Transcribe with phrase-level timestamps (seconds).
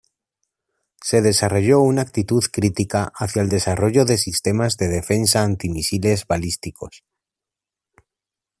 [1.03, 7.03] Se desarrolló una actitud crítica hacia el desarrollo de sistemas de defensa antimisiles balísticos.